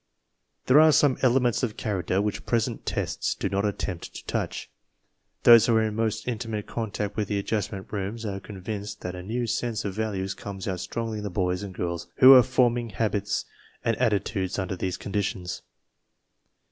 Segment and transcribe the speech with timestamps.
[0.65, 4.67] There are some elements of character which present tests do not attempt to touch.
[5.43, 9.13] Those.\ y who are in most intimate contact with the Adjustment Rooms are convinced that
[9.13, 12.41] a new sense of values comes out strongly in the boys and girls who are
[12.41, 13.45] forming hab its
[13.85, 15.61] and attitudes under these conditions.